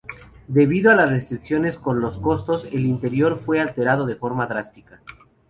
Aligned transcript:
Debido 0.47 0.89
a 0.89 0.95
las 0.95 1.11
restricciones 1.11 1.77
con 1.77 2.01
los 2.01 2.17
costos, 2.17 2.65
el 2.71 2.87
interior 2.87 3.37
fue 3.37 3.61
alterado 3.61 4.07
de 4.07 4.15
forma 4.15 4.47
drástica. 4.47 4.99